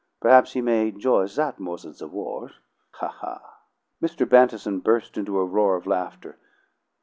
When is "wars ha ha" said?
2.07-3.59